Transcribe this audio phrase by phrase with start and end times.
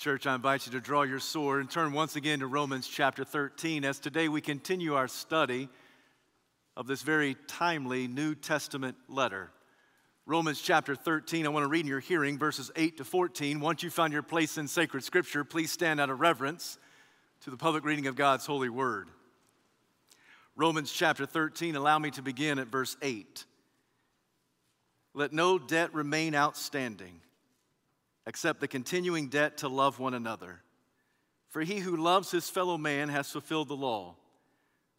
[0.00, 3.22] Church, I invite you to draw your sword and turn once again to Romans chapter
[3.22, 5.68] 13 as today we continue our study
[6.74, 9.50] of this very timely New Testament letter.
[10.24, 13.60] Romans chapter 13, I want to read in your hearing verses 8 to 14.
[13.60, 16.78] Once you find your place in sacred scripture, please stand out of reverence
[17.42, 19.10] to the public reading of God's holy word.
[20.56, 23.44] Romans chapter 13, allow me to begin at verse 8.
[25.12, 27.20] Let no debt remain outstanding
[28.30, 30.62] except the continuing debt to love one another.
[31.48, 34.14] For he who loves his fellow man has fulfilled the law.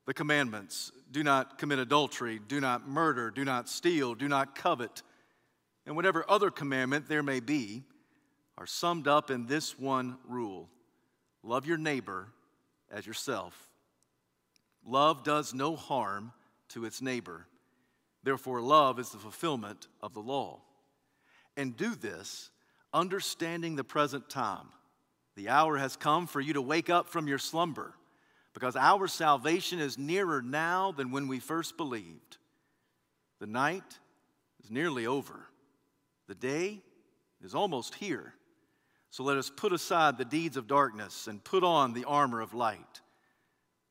[0.05, 5.01] The commandments do not commit adultery, do not murder, do not steal, do not covet,
[5.85, 7.83] and whatever other commandment there may be
[8.57, 10.67] are summed up in this one rule
[11.41, 12.27] love your neighbor
[12.91, 13.69] as yourself.
[14.85, 16.33] Love does no harm
[16.67, 17.47] to its neighbor.
[18.23, 20.59] Therefore, love is the fulfillment of the law.
[21.55, 22.49] And do this
[22.93, 24.67] understanding the present time.
[25.35, 27.93] The hour has come for you to wake up from your slumber,
[28.53, 32.37] because our salvation is nearer now than when we first believed.
[33.39, 33.99] The night
[34.63, 35.47] is nearly over,
[36.27, 36.81] the day
[37.43, 38.33] is almost here.
[39.09, 42.53] So let us put aside the deeds of darkness and put on the armor of
[42.53, 43.01] light.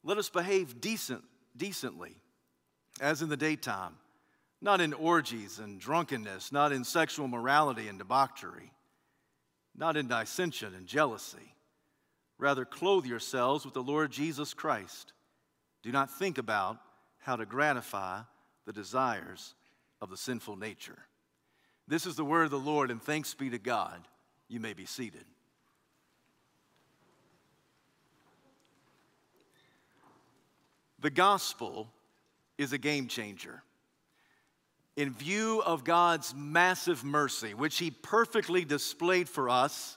[0.02, 1.22] Let us behave decent,
[1.54, 2.16] decently,
[3.02, 3.96] as in the daytime,
[4.62, 8.72] not in orgies and drunkenness, not in sexual morality and debauchery
[9.76, 11.54] not in dissension and jealousy.
[12.38, 15.12] Rather, clothe yourselves with the Lord Jesus Christ.
[15.82, 16.78] Do not think about
[17.18, 18.20] how to gratify
[18.66, 19.54] the desires
[20.00, 20.98] of the sinful nature.
[21.86, 24.06] This is the word of the Lord, and thanks be to God.
[24.48, 25.24] You may be seated.
[31.00, 31.88] The gospel
[32.58, 33.62] is a game changer
[35.00, 39.96] in view of God's massive mercy, which He perfectly displayed for us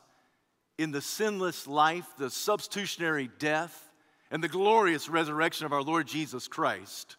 [0.77, 3.91] in the sinless life, the substitutionary death,
[4.31, 7.17] and the glorious resurrection of our Lord Jesus Christ.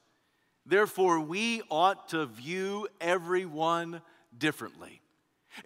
[0.65, 4.01] Therefore, we ought to view everyone
[4.37, 5.03] differently.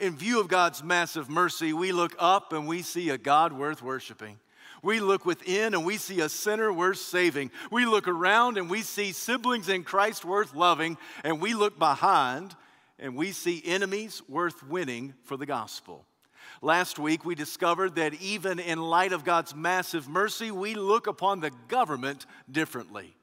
[0.01, 3.81] In view of God's massive mercy, we look up and we see a God worth
[3.81, 4.41] worshiping.
[4.83, 7.51] We look within and we see a sinner worth saving.
[7.71, 10.97] We look around and we see siblings in Christ worth loving.
[11.25, 12.55] And we look behind
[12.99, 16.05] and we see enemies worth winning for the gospel.
[16.61, 21.41] Last week, we discovered that even in light of God's massive mercy, we look upon
[21.41, 23.15] the government differently.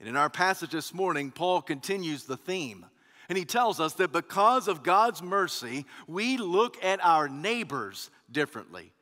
[0.00, 2.86] And in our passage this morning, Paul continues the theme.
[3.28, 8.92] And he tells us that because of God's mercy, we look at our neighbors differently.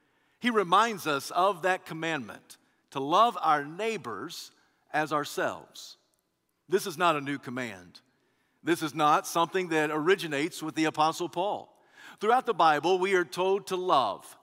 [0.40, 2.56] He reminds us of that commandment
[2.90, 4.50] to love our neighbors
[4.92, 5.96] as ourselves.
[6.68, 8.00] This is not a new command.
[8.62, 11.74] This is not something that originates with the Apostle Paul.
[12.20, 14.36] Throughout the Bible, we are told to love.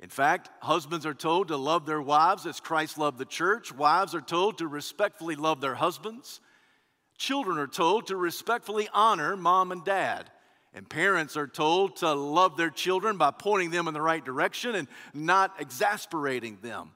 [0.00, 3.72] In fact, husbands are told to love their wives as Christ loved the church.
[3.72, 6.40] Wives are told to respectfully love their husbands.
[7.16, 10.30] Children are told to respectfully honor mom and dad.
[10.74, 14.74] And parents are told to love their children by pointing them in the right direction
[14.74, 16.90] and not exasperating them.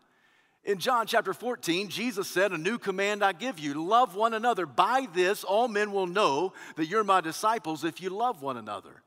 [0.65, 4.65] In John chapter 14, Jesus said, A new command I give you love one another.
[4.65, 9.03] By this, all men will know that you're my disciples if you love one another.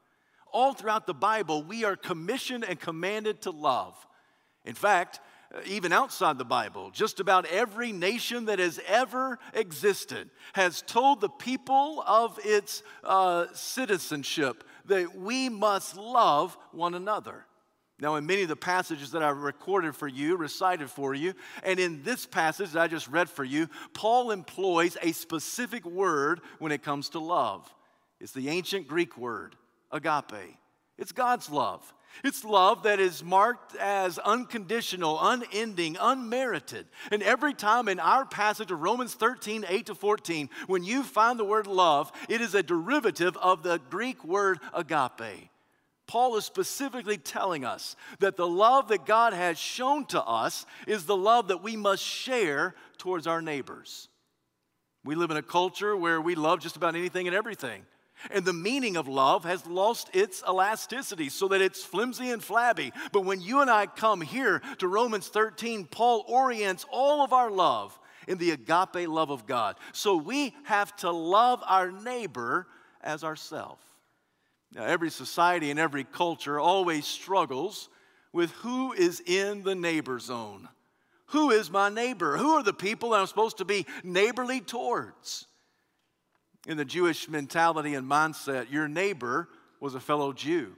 [0.51, 3.95] All throughout the Bible, we are commissioned and commanded to love.
[4.65, 5.21] In fact,
[5.65, 11.29] even outside the Bible, just about every nation that has ever existed has told the
[11.29, 17.45] people of its uh, citizenship that we must love one another.
[17.99, 21.33] Now, in many of the passages that I've recorded for you, recited for you,
[21.63, 26.41] and in this passage that I just read for you, Paul employs a specific word
[26.59, 27.73] when it comes to love.
[28.19, 29.55] It's the ancient Greek word,
[29.91, 30.57] agape.
[30.97, 31.93] It's God's love.
[32.23, 36.87] It's love that is marked as unconditional, unending, unmerited.
[37.11, 41.39] And every time in our passage of Romans 13, 8 to 14, when you find
[41.39, 45.49] the word love, it is a derivative of the Greek word agape.
[46.07, 51.05] Paul is specifically telling us that the love that God has shown to us is
[51.05, 54.07] the love that we must share towards our neighbors.
[55.03, 57.85] We live in a culture where we love just about anything and everything.
[58.31, 62.91] And the meaning of love has lost its elasticity so that it's flimsy and flabby.
[63.11, 67.51] But when you and I come here to Romans 13, Paul orients all of our
[67.51, 67.97] love
[68.27, 69.75] in the agape love of God.
[69.93, 72.67] So we have to love our neighbor
[73.01, 73.81] as ourselves.
[74.73, 77.89] Now, every society and every culture always struggles
[78.33, 80.67] with who is in the neighbor zone.
[81.27, 82.37] Who is my neighbor?
[82.37, 85.47] Who are the people that I'm supposed to be neighborly towards?
[86.65, 90.75] In the Jewish mentality and mindset, your neighbor was a fellow Jew.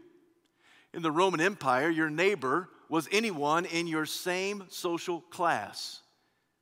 [0.94, 6.02] In the Roman Empire, your neighbor was anyone in your same social class.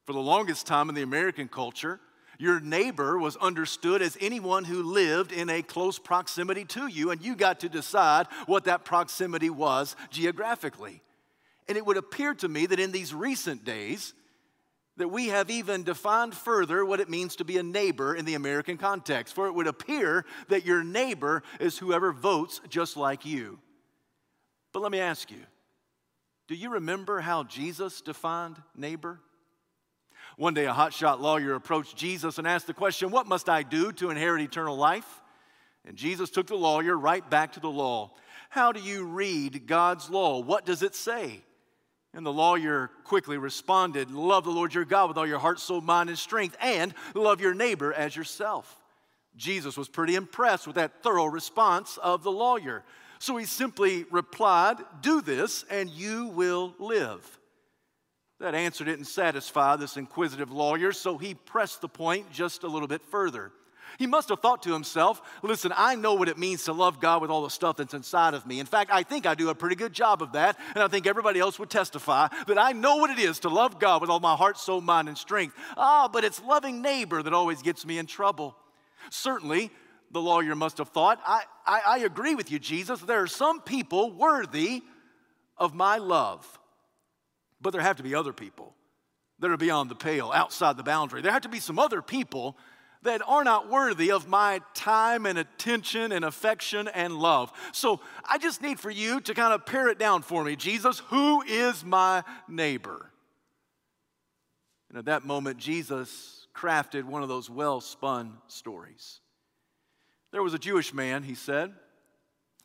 [0.06, 2.00] For the longest time in the American culture,
[2.38, 7.21] your neighbor was understood as anyone who lived in a close proximity to you, and
[7.24, 11.01] you got to decide what that proximity was geographically.
[11.68, 14.13] And it would appear to me that in these recent days,
[14.97, 18.36] that we have even defined further what it means to be a neighbor in the
[18.36, 19.36] American context.
[19.36, 23.59] For it would appear that your neighbor is whoever votes just like you.
[24.71, 25.42] But let me ask you
[26.47, 29.19] do you remember how Jesus defined neighbor?
[30.38, 33.92] One day, a hotshot lawyer approached Jesus and asked the question, What must I do
[33.94, 35.21] to inherit eternal life?
[35.86, 38.12] And Jesus took the lawyer right back to the law.
[38.50, 40.39] How do you read God's law?
[40.39, 41.42] What does it say?
[42.15, 45.81] And the lawyer quickly responded, Love the Lord your God with all your heart, soul,
[45.81, 48.81] mind, and strength, and love your neighbor as yourself.
[49.35, 52.85] Jesus was pretty impressed with that thorough response of the lawyer.
[53.19, 57.38] So he simply replied, Do this, and you will live.
[58.39, 62.88] That answer didn't satisfy this inquisitive lawyer, so he pressed the point just a little
[62.88, 63.51] bit further.
[63.97, 67.21] He must have thought to himself, listen, I know what it means to love God
[67.21, 68.59] with all the stuff that's inside of me.
[68.59, 71.07] In fact, I think I do a pretty good job of that, and I think
[71.07, 74.19] everybody else would testify that I know what it is to love God with all
[74.19, 75.56] my heart, soul, mind, and strength.
[75.77, 78.56] Ah, but it's loving neighbor that always gets me in trouble.
[79.09, 79.71] Certainly,
[80.12, 83.01] the lawyer must have thought, I, I, I agree with you, Jesus.
[83.01, 84.83] There are some people worthy
[85.57, 86.59] of my love.
[87.62, 88.75] But there have to be other people
[89.39, 91.21] that are beyond the pale, outside the boundary.
[91.21, 92.57] There have to be some other people
[93.03, 97.51] that are not worthy of my time and attention and affection and love.
[97.71, 100.56] So I just need for you to kind of pare it down for me.
[100.56, 103.12] Jesus, who is my neighbor?
[104.89, 109.19] And at that moment, Jesus crafted one of those well spun stories.
[110.31, 111.74] There was a Jewish man, he said,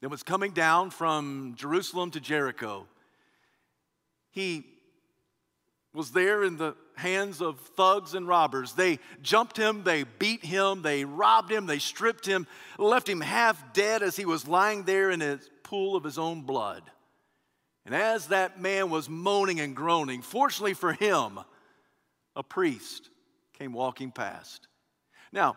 [0.01, 2.87] that was coming down from Jerusalem to Jericho.
[4.31, 4.65] He
[5.93, 8.75] was there in the hands of thugs and robbers.
[8.75, 12.47] They jumped him, they beat him, they robbed him, they stripped him,
[12.79, 16.43] left him half dead as he was lying there in a pool of his own
[16.43, 16.83] blood.
[17.87, 21.41] And as that man was moaning and groaning, fortunately for him,
[22.37, 23.09] a priest
[23.59, 24.69] came walking past.
[25.33, 25.57] Now,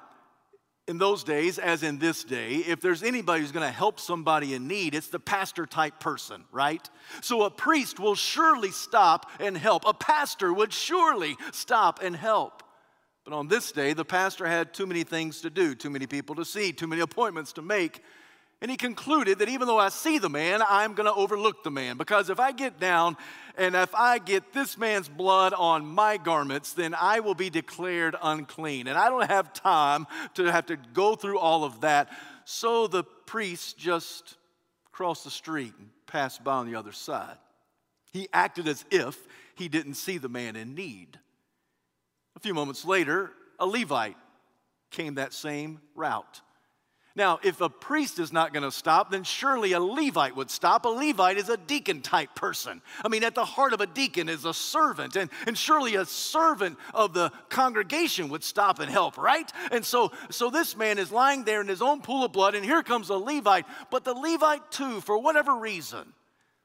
[0.87, 4.53] in those days, as in this day, if there's anybody who's going to help somebody
[4.53, 6.89] in need, it's the pastor type person, right?
[7.21, 9.85] So a priest will surely stop and help.
[9.87, 12.63] A pastor would surely stop and help.
[13.23, 16.35] But on this day, the pastor had too many things to do, too many people
[16.35, 18.01] to see, too many appointments to make.
[18.63, 21.69] And he concluded that even though I see the man, I'm going to overlook the
[21.69, 21.97] man.
[21.97, 23.17] Because if I get down
[23.57, 28.15] and if I get this man's blood on my garments, then I will be declared
[28.23, 28.87] unclean.
[28.87, 32.09] And I don't have time to have to go through all of that.
[32.45, 34.37] So the priest just
[34.93, 37.35] crossed the street and passed by on the other side.
[38.13, 39.17] He acted as if
[39.55, 41.19] he didn't see the man in need.
[42.37, 44.15] A few moments later, a Levite
[44.89, 46.39] came that same route.
[47.15, 50.85] Now, if a priest is not going to stop, then surely a Levite would stop.
[50.85, 52.81] A Levite is a deacon type person.
[53.05, 56.05] I mean, at the heart of a deacon is a servant, and, and surely a
[56.05, 59.51] servant of the congregation would stop and help, right?
[59.71, 62.65] And so, so this man is lying there in his own pool of blood, and
[62.65, 63.65] here comes a Levite.
[63.91, 66.13] But the Levite, too, for whatever reason,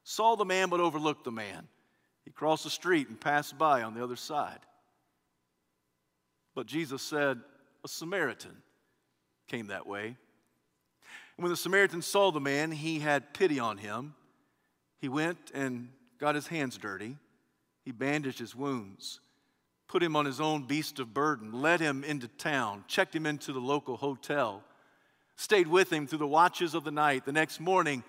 [0.03, 1.69] saw the man but overlooked the man.
[2.25, 4.61] He crossed the street and passed by on the other side.
[6.55, 7.39] But Jesus said,
[7.85, 8.57] A Samaritan
[9.47, 10.17] came that way.
[11.39, 14.15] When the Samaritan saw the man, he had pity on him.
[15.01, 17.17] He went and got his hands dirty.
[17.85, 19.21] He bandaged his wounds,
[19.87, 23.53] put him on his own beast of burden, led him into town, checked him into
[23.53, 24.65] the local hotel,
[25.37, 27.25] stayed with him through the watches of the night.
[27.25, 28.03] The next morning,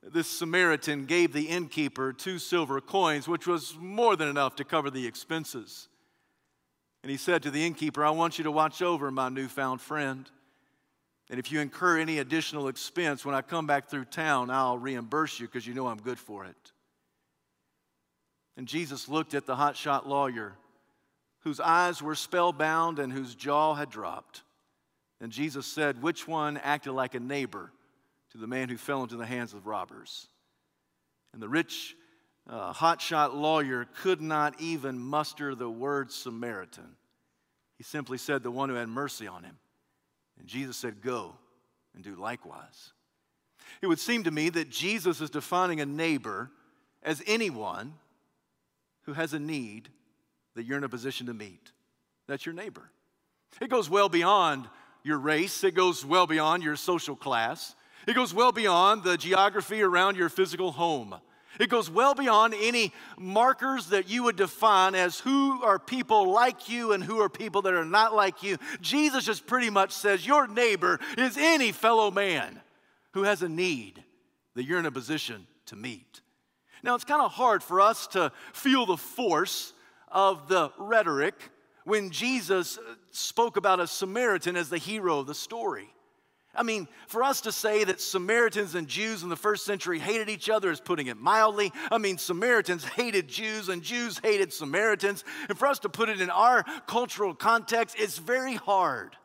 [0.00, 4.88] this Samaritan gave the innkeeper two silver coins, which was more than enough to cover
[4.88, 5.88] the expenses.
[7.02, 10.30] And he said to the innkeeper, I want you to watch over my newfound friend.
[11.30, 15.38] And if you incur any additional expense, when I come back through town, I'll reimburse
[15.38, 16.72] you because you know I'm good for it.
[18.56, 20.54] And Jesus looked at the hotshot lawyer
[21.40, 24.42] whose eyes were spellbound and whose jaw had dropped.
[25.20, 27.72] And Jesus said, Which one acted like a neighbor
[28.32, 30.28] to the man who fell into the hands of robbers?
[31.32, 31.94] And the rich
[32.48, 36.96] uh, hotshot lawyer could not even muster the word Samaritan.
[37.76, 39.56] He simply said, The one who had mercy on him.
[40.38, 41.34] And Jesus said, Go
[41.94, 42.92] and do likewise.
[43.82, 46.50] It would seem to me that Jesus is defining a neighbor
[47.02, 47.94] as anyone
[49.02, 49.88] who has a need
[50.54, 51.72] that you're in a position to meet.
[52.26, 52.90] That's your neighbor.
[53.60, 54.68] It goes well beyond
[55.02, 57.74] your race, it goes well beyond your social class,
[58.06, 61.14] it goes well beyond the geography around your physical home.
[61.58, 66.68] It goes well beyond any markers that you would define as who are people like
[66.68, 68.58] you and who are people that are not like you.
[68.80, 72.60] Jesus just pretty much says your neighbor is any fellow man
[73.12, 74.02] who has a need
[74.54, 76.20] that you're in a position to meet.
[76.82, 79.72] Now, it's kind of hard for us to feel the force
[80.10, 81.34] of the rhetoric
[81.84, 85.88] when Jesus uh, spoke about a Samaritan as the hero of the story.
[86.58, 90.28] I mean, for us to say that Samaritans and Jews in the first century hated
[90.28, 91.72] each other is putting it mildly.
[91.90, 95.24] I mean, Samaritans hated Jews and Jews hated Samaritans.
[95.48, 99.16] And for us to put it in our cultural context, it's very hard.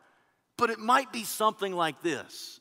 [0.56, 2.60] But it might be something like this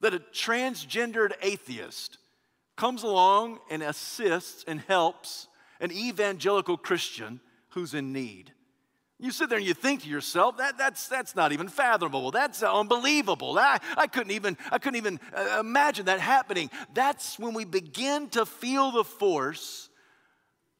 [0.00, 2.18] that a transgendered atheist
[2.76, 5.48] comes along and assists and helps
[5.80, 8.52] an evangelical Christian who's in need.
[9.18, 12.30] You sit there and you think to yourself, that, that's, that's not even fathomable.
[12.30, 13.58] That's unbelievable.
[13.58, 16.70] I, I, couldn't even, I couldn't even uh, imagine that happening.
[16.92, 19.88] That's when we begin to feel the force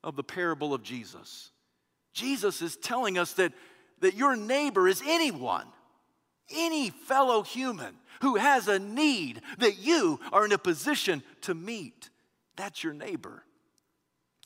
[0.05, 1.50] of the parable of Jesus.
[2.12, 3.52] Jesus is telling us that,
[4.00, 5.66] that your neighbor is anyone,
[6.55, 12.11] any fellow human who has a need that you are in a position to meet.
[12.57, 13.45] That's your neighbor.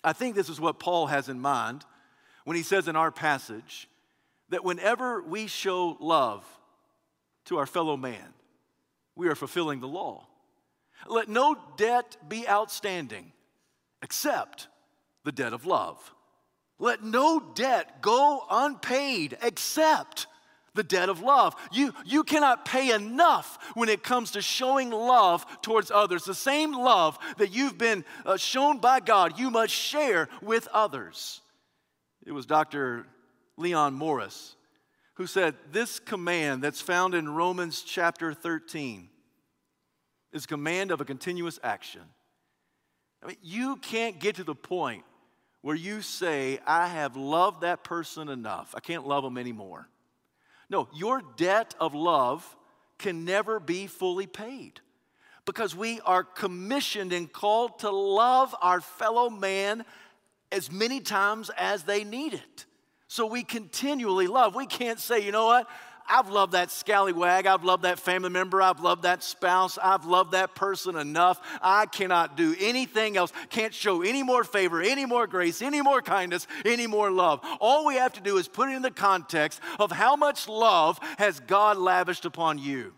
[0.03, 1.85] I think this is what Paul has in mind
[2.45, 3.89] when he says in our passage
[4.49, 6.45] that whenever we show love
[7.47, 8.35] to our fellow man,
[9.17, 10.27] we are fulfilling the law.
[11.09, 13.33] Let no debt be outstanding
[14.03, 14.69] except
[15.25, 16.15] the debt of love.
[16.79, 20.27] Let no debt go unpaid except
[20.75, 21.55] the debt of love.
[21.73, 26.25] You, you cannot pay enough when it comes to showing love towards others.
[26.25, 31.41] The same love that you've been uh, shown by God, you must share with others.
[32.25, 33.07] It was Dr.
[33.57, 34.57] Leon Morris
[35.21, 39.11] who said, This command that's found in Romans chapter 13
[40.33, 42.00] is command of a continuous action.
[43.23, 45.05] I mean, you can't get to the point
[45.61, 48.75] where you say, I have loved that person enough.
[48.75, 49.91] I can't love them anymore.
[50.71, 52.57] No, your debt of love
[52.99, 54.81] can never be fully paid
[55.45, 59.85] because we are commissioned and called to love our fellow man
[60.52, 62.66] as many times as they need it.
[63.09, 64.54] So we continually love.
[64.54, 65.66] We can't say, you know what?
[66.09, 67.47] I've loved that scallywag.
[67.47, 68.61] I've loved that family member.
[68.61, 69.78] I've loved that spouse.
[69.80, 71.40] I've loved that person enough.
[71.62, 73.33] I cannot do anything else.
[73.49, 77.40] Can't show any more favor, any more grace, any more kindness, any more love.
[77.61, 80.99] All we have to do is put it in the context of how much love
[81.19, 82.92] has God lavished upon you.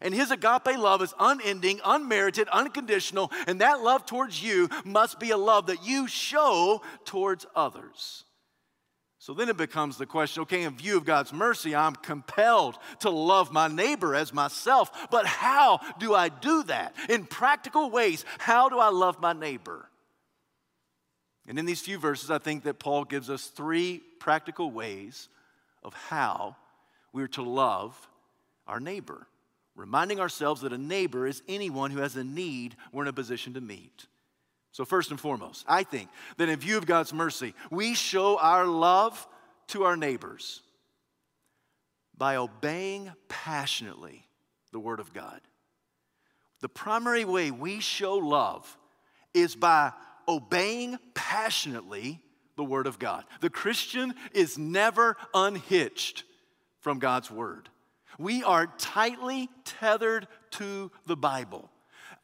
[0.00, 5.30] And his agape love is unending, unmerited, unconditional, and that love towards you must be
[5.30, 8.24] a love that you show towards others.
[9.20, 13.10] So then it becomes the question okay, in view of God's mercy, I'm compelled to
[13.10, 16.94] love my neighbor as myself, but how do I do that?
[17.08, 19.90] In practical ways, how do I love my neighbor?
[21.46, 25.28] And in these few verses, I think that Paul gives us three practical ways
[25.82, 26.56] of how
[27.12, 28.08] we're to love
[28.66, 29.26] our neighbor
[29.78, 33.54] reminding ourselves that a neighbor is anyone who has a need we're in a position
[33.54, 34.06] to meet.
[34.72, 38.66] So, first and foremost, I think that in view of God's mercy, we show our
[38.66, 39.26] love
[39.68, 40.62] to our neighbors
[42.16, 44.26] by obeying passionately
[44.72, 45.40] the Word of God.
[46.60, 48.76] The primary way we show love
[49.32, 49.92] is by
[50.26, 52.20] obeying passionately
[52.56, 53.24] the Word of God.
[53.40, 56.24] The Christian is never unhitched
[56.80, 57.68] from God's Word.
[58.18, 61.70] We are tightly tethered to the Bible.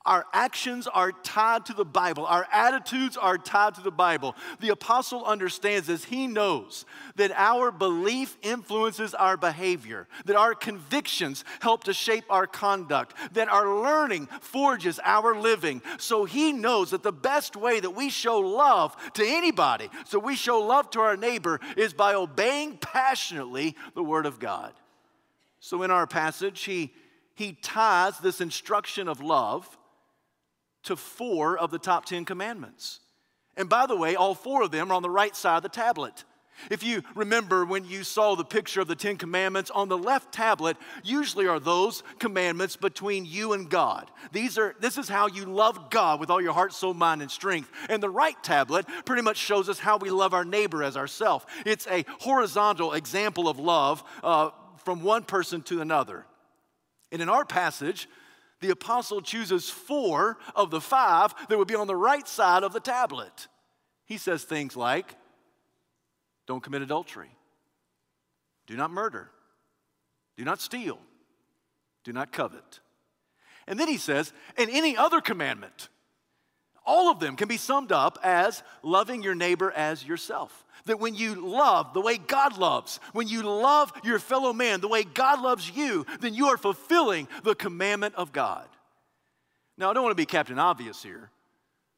[0.06, 2.26] Our actions are tied to the Bible.
[2.26, 4.36] Our attitudes are tied to the Bible.
[4.60, 6.04] The apostle understands this.
[6.04, 6.84] He knows
[7.16, 13.48] that our belief influences our behavior, that our convictions help to shape our conduct, that
[13.48, 15.80] our learning forges our living.
[15.96, 20.36] So he knows that the best way that we show love to anybody, so we
[20.36, 24.74] show love to our neighbor, is by obeying passionately the Word of God.
[25.64, 26.92] So in our passage, he,
[27.34, 29.66] he ties this instruction of love
[30.82, 33.00] to four of the top 10 commandments.
[33.56, 35.70] And by the way, all four of them are on the right side of the
[35.70, 36.24] tablet.
[36.70, 40.34] If you remember when you saw the picture of the Ten Commandments, on the left
[40.34, 44.10] tablet usually are those commandments between you and God.
[44.32, 47.30] These are, this is how you love God with all your heart, soul, mind, and
[47.30, 47.72] strength.
[47.88, 51.46] And the right tablet pretty much shows us how we love our neighbor as ourself.
[51.64, 56.26] It's a horizontal example of love uh, from one person to another.
[57.12, 58.08] And in our passage,
[58.60, 62.72] the apostle chooses four of the five that would be on the right side of
[62.72, 63.48] the tablet.
[64.06, 65.14] He says things like,
[66.46, 67.30] Don't commit adultery,
[68.66, 69.30] do not murder,
[70.36, 70.98] do not steal,
[72.04, 72.80] do not covet.
[73.66, 75.88] And then he says, And any other commandment
[76.86, 80.63] All of them can be summed up as loving your neighbor as yourself.
[80.86, 84.88] That when you love the way God loves, when you love your fellow man the
[84.88, 88.68] way God loves you, then you are fulfilling the commandment of God.
[89.78, 91.30] Now, I don't want to be Captain Obvious here,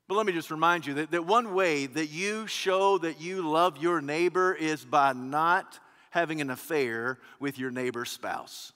[0.08, 3.42] but let me just remind you that, that one way that you show that you
[3.42, 5.78] love your neighbor is by not
[6.10, 8.72] having an affair with your neighbor's spouse.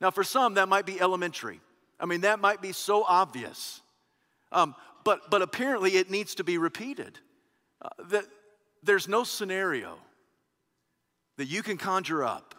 [0.00, 1.60] Now, for some, that might be elementary.
[1.98, 3.80] I mean, that might be so obvious.
[4.52, 7.18] Um, but, but apparently, it needs to be repeated.
[7.82, 8.24] Uh, that
[8.86, 9.98] there's no scenario
[11.36, 12.54] that you can conjure up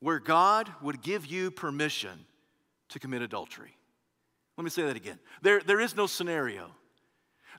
[0.00, 2.26] where God would give you permission
[2.88, 3.76] to commit adultery.
[4.56, 5.18] Let me say that again.
[5.42, 6.70] There, there is no scenario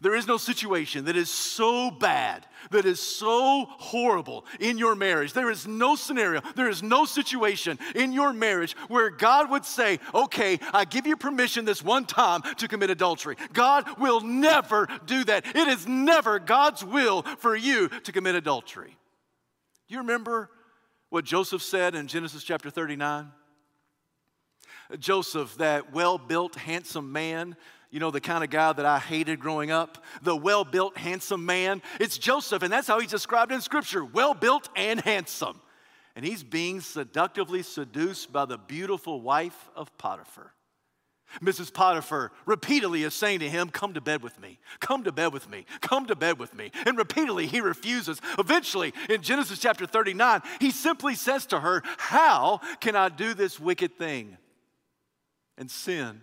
[0.02, 5.34] there is no situation that is so bad, that is so horrible in your marriage.
[5.34, 10.00] There is no scenario, there is no situation in your marriage where God would say,
[10.14, 13.36] Okay, I give you permission this one time to commit adultery.
[13.54, 15.46] God will never do that.
[15.56, 18.98] It is never God's will for you to commit adultery.
[19.88, 20.50] Do you remember
[21.10, 23.32] what Joseph said in Genesis chapter 39?
[25.00, 27.56] Joseph, that well built, handsome man,
[27.90, 31.46] you know, the kind of guy that I hated growing up, the well built, handsome
[31.46, 31.82] man.
[32.00, 35.60] It's Joseph, and that's how he's described in Scripture well built and handsome.
[36.16, 40.52] And he's being seductively seduced by the beautiful wife of Potiphar.
[41.42, 41.74] Mrs.
[41.74, 45.50] Potiphar repeatedly is saying to him, Come to bed with me, come to bed with
[45.50, 46.72] me, come to bed with me.
[46.86, 48.22] And repeatedly he refuses.
[48.40, 53.60] Eventually, in Genesis chapter 39, he simply says to her, How can I do this
[53.60, 54.38] wicked thing
[55.58, 56.22] and sin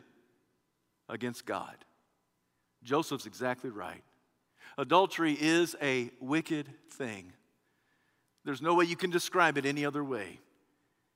[1.09, 1.77] against God.
[2.83, 4.03] Joseph's exactly right.
[4.77, 7.33] Adultery is a wicked thing.
[8.45, 10.41] There's no way you can describe it any other way.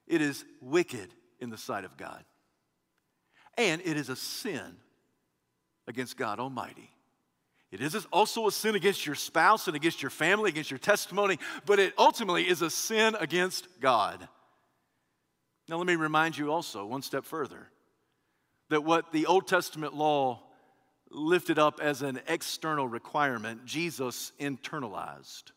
[0.07, 2.25] It is wicked in the sight of God.
[3.57, 4.77] And it is a sin
[5.87, 6.91] against God Almighty.
[7.71, 11.39] It is also a sin against your spouse and against your family, against your testimony,
[11.67, 14.27] but it ultimately is a sin against God.
[15.69, 17.69] Now, let me remind you also one step further
[18.71, 20.41] that what the Old Testament law
[21.11, 25.53] lifted up as an external requirement, Jesus internalized.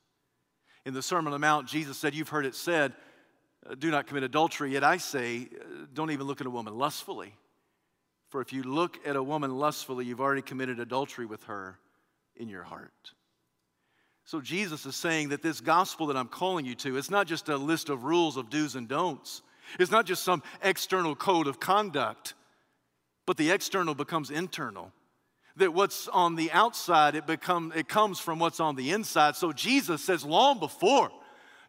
[0.86, 2.94] In the Sermon on the Mount, Jesus said, You've heard it said,
[3.70, 4.72] uh, do not commit adultery.
[4.72, 7.34] Yet I say, uh, don't even look at a woman lustfully.
[8.30, 11.78] For if you look at a woman lustfully, you've already committed adultery with her
[12.36, 13.14] in your heart.
[14.24, 17.50] So Jesus is saying that this gospel that I'm calling you to, it's not just
[17.50, 19.42] a list of rules of do's and don'ts.
[19.80, 22.34] It's not just some external code of conduct
[23.32, 24.92] but the external becomes internal.
[25.56, 29.38] That what's on the outside it become it comes from what's on the inside.
[29.38, 31.10] So jesus says long before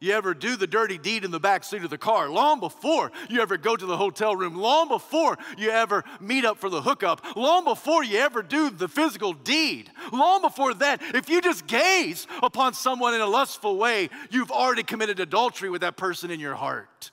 [0.01, 3.12] you ever do the dirty deed in the back seat of the car long before
[3.31, 6.83] you ever go to the hotel room long before you ever meet up for the
[6.83, 11.68] hookup long before you ever do the physical deed long before that if you just
[11.68, 16.40] gaze upon someone in a lustful way you've already committed adultery with that person in
[16.40, 17.12] your heart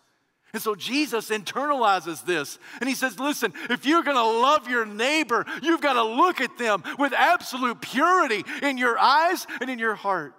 [0.51, 5.45] and so Jesus internalizes this and he says, Listen, if you're gonna love your neighbor,
[5.61, 10.33] you've gotta look at them with absolute purity in your eyes and in your heart.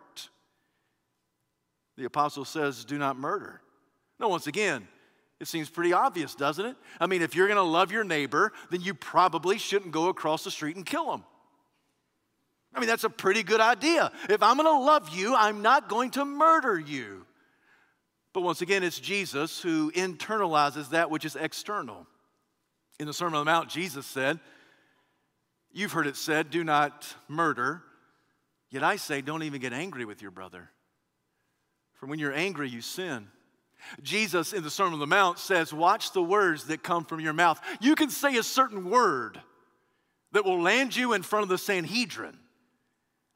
[1.96, 3.60] The apostle says, Do not murder.
[4.18, 4.88] Now, once again,
[5.38, 6.76] it seems pretty obvious, doesn't it?
[7.00, 10.50] I mean, if you're gonna love your neighbor, then you probably shouldn't go across the
[10.50, 11.24] street and kill him.
[12.74, 14.10] I mean, that's a pretty good idea.
[14.28, 17.26] If I'm gonna love you, I'm not going to murder you.
[18.32, 22.06] But once again, it's Jesus who internalizes that which is external.
[22.98, 24.38] In the Sermon on the Mount, Jesus said,
[25.72, 27.82] You've heard it said, do not murder.
[28.70, 30.68] Yet I say, don't even get angry with your brother.
[31.94, 33.28] For when you're angry, you sin.
[34.02, 37.32] Jesus in the Sermon on the Mount says, Watch the words that come from your
[37.32, 37.60] mouth.
[37.80, 39.40] You can say a certain word
[40.32, 42.36] that will land you in front of the Sanhedrin.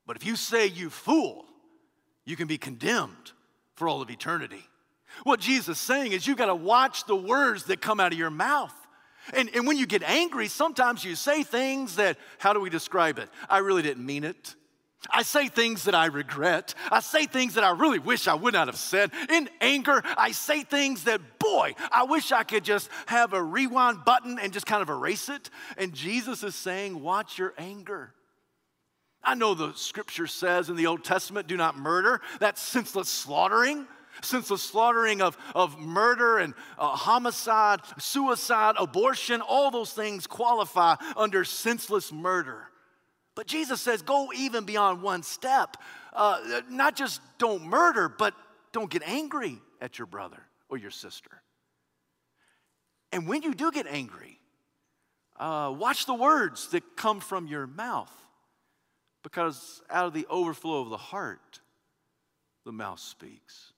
[0.06, 1.46] But if you say, You fool,
[2.24, 3.32] you can be condemned
[3.74, 4.64] for all of eternity.
[5.22, 8.18] What Jesus is saying is you've got to watch the words that come out of
[8.18, 8.74] your mouth.
[9.32, 13.18] And, and when you get angry, sometimes you say things that, how do we describe
[13.18, 13.30] it?
[13.48, 14.54] I really didn't mean it.
[15.10, 16.74] I say things that I regret.
[16.90, 19.10] I say things that I really wish I would not have said.
[19.30, 24.04] In anger, I say things that, boy, I wish I could just have a rewind
[24.04, 25.50] button and just kind of erase it.
[25.76, 28.14] And Jesus is saying, watch your anger.
[29.22, 32.20] I know the scripture says in the Old Testament, do not murder.
[32.40, 33.86] That's senseless slaughtering
[34.22, 40.96] since the slaughtering of, of murder and uh, homicide, suicide, abortion, all those things qualify
[41.16, 42.64] under senseless murder.
[43.34, 45.76] But Jesus says, go even beyond one step.
[46.12, 48.34] Uh, not just don't murder, but
[48.72, 51.42] don't get angry at your brother or your sister.
[53.12, 54.38] And when you do get angry,
[55.36, 58.14] Uh, watch the words that come from your mouth,
[59.24, 61.60] because out of the overflow of the heart,
[62.64, 63.73] the mouth speaks.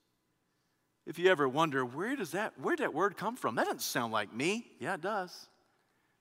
[1.06, 3.54] If you ever wonder, where does that, where that word come from?
[3.54, 4.66] That doesn't sound like me.
[4.80, 5.48] Yeah, it does.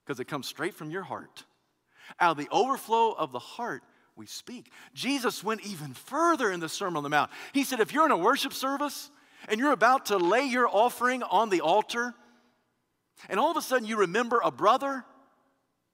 [0.06, 1.44] Because it comes straight from your heart.
[2.20, 3.82] Out of the overflow of the heart,
[4.16, 4.72] we speak.
[4.94, 7.32] Jesus went even further in the Sermon on the Mount.
[7.52, 9.10] He said, if you're in a worship service
[9.50, 12.14] and you're about to lay your offering on the altar,
[13.28, 15.04] and all of a sudden you remember a brother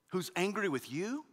[0.08, 1.24] who's angry with you,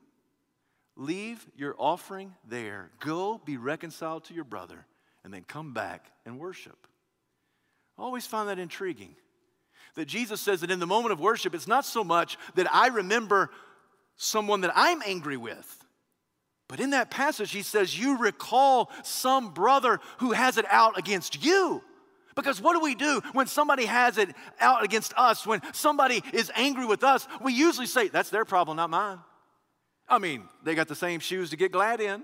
[0.96, 2.92] leave your offering there.
[3.00, 4.86] Go be reconciled to your brother,
[5.24, 6.86] and then come back and worship.
[7.98, 9.16] I always find that intriguing.
[9.94, 12.88] That Jesus says that in the moment of worship, it's not so much that I
[12.88, 13.50] remember
[14.16, 15.74] someone that I'm angry with.
[16.68, 21.42] But in that passage, he says, You recall some brother who has it out against
[21.42, 21.82] you.
[22.36, 24.28] Because what do we do when somebody has it
[24.60, 25.44] out against us?
[25.44, 29.18] When somebody is angry with us, we usually say, That's their problem, not mine.
[30.08, 32.22] I mean, they got the same shoes to get glad in.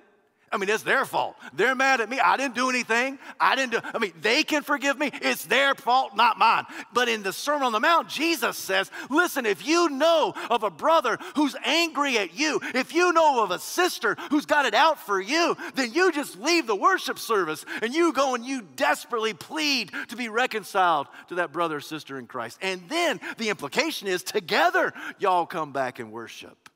[0.55, 1.35] I mean, it's their fault.
[1.53, 2.21] They're mad at me.
[2.21, 3.19] I didn't do anything.
[3.41, 5.11] I didn't do, I mean, they can forgive me.
[5.13, 6.65] It's their fault, not mine.
[6.93, 10.71] But in the Sermon on the Mount, Jesus says, listen, if you know of a
[10.71, 15.01] brother who's angry at you, if you know of a sister who's got it out
[15.01, 19.35] for you, then you just leave the worship service and you go and you desperately
[19.35, 22.61] plead to be reconciled to that brother or sister in Christ.
[22.63, 26.71] And then the implication is together y'all come back and worship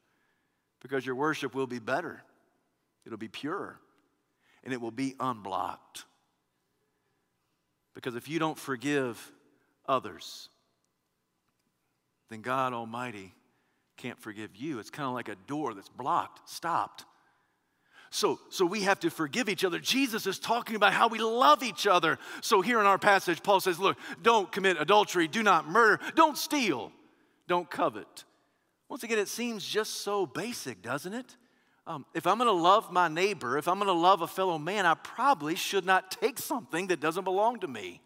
[0.83, 2.25] because your worship will be better
[3.09, 3.81] It'll be pure
[4.63, 6.05] and it will be unblocked.
[7.95, 9.33] Because if you don't forgive
[9.89, 10.51] others,
[12.29, 13.33] then God Almighty
[13.97, 14.79] can't forgive you.
[14.79, 17.07] It's kind of like a door that's blocked, stopped.
[18.11, 19.79] So, so we have to forgive each other.
[19.79, 22.19] Jesus is talking about how we love each other.
[22.43, 26.37] So here in our passage, Paul says, Look, don't commit adultery, do not murder, don't
[26.37, 26.93] steal,
[27.47, 28.25] don't covet.
[28.91, 31.37] Once again, it seems just so basic, doesn't it?
[31.89, 34.59] Um, if I'm going to love my neighbor, if I'm going to love a fellow
[34.59, 38.03] man, I probably should not take something that doesn't belong to me.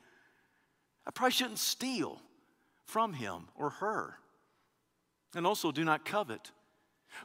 [1.04, 2.22] I probably shouldn't steal
[2.84, 4.14] from him or her.
[5.34, 6.52] And also, do not covet.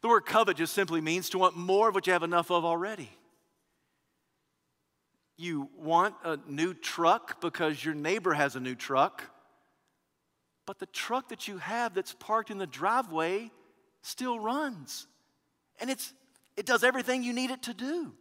[0.02, 2.66] The word covet just simply means to want more of what you have enough of
[2.66, 3.12] already.
[5.38, 9.24] You want a new truck because your neighbor has a new truck,
[10.66, 13.52] but the truck that you have that's parked in the driveway
[14.02, 15.06] still runs.
[15.80, 16.14] And it's
[16.58, 18.12] it does everything you need it to do.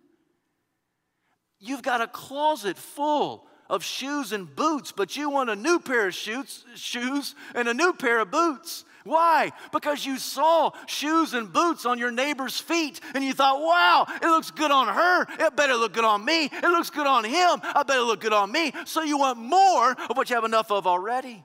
[1.59, 6.09] You've got a closet full of shoes and boots, but you want a new pair
[6.09, 8.85] of shoes, shoes and a new pair of boots.
[9.05, 9.53] Why?
[9.73, 14.27] Because you saw shoes and boots on your neighbor's feet and you thought, wow, it
[14.27, 15.47] looks good on her.
[15.47, 16.47] It better look good on me.
[16.47, 17.61] It looks good on him.
[17.63, 18.73] I better look good on me.
[18.85, 21.45] So you want more of what you have enough of already.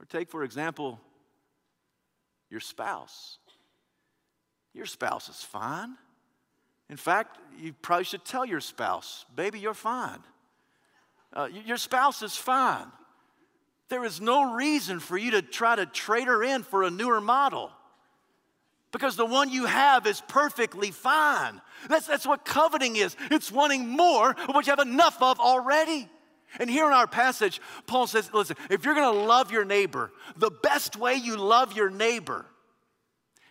[0.00, 1.00] Or take, for example,
[2.50, 3.38] your spouse.
[4.74, 5.96] Your spouse is fine.
[6.90, 10.18] In fact, you probably should tell your spouse, baby, you're fine.
[11.32, 12.86] Uh, your spouse is fine.
[13.88, 17.20] There is no reason for you to try to trade her in for a newer
[17.20, 17.70] model
[18.92, 21.60] because the one you have is perfectly fine.
[21.88, 26.08] That's, that's what coveting is it's wanting more of what you have enough of already.
[26.60, 30.50] And here in our passage, Paul says, listen, if you're gonna love your neighbor, the
[30.50, 32.46] best way you love your neighbor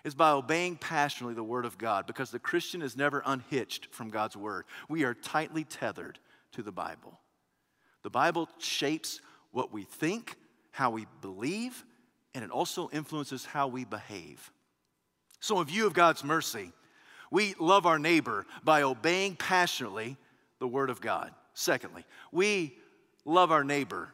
[0.04, 4.10] is by obeying passionately the Word of God because the Christian is never unhitched from
[4.10, 4.66] God's Word.
[4.89, 6.20] We are tightly tethered
[6.54, 7.20] to the Bible.
[8.04, 10.36] The Bible shapes what we think,
[10.72, 11.86] how we believe,
[12.36, 14.52] and it also influences how we behave.
[15.39, 16.72] So, in view of God's mercy,
[17.32, 20.18] we love our neighbor by obeying passionately
[20.60, 21.32] the Word of God.
[21.54, 22.78] Secondly, we
[23.26, 24.10] love our neighbor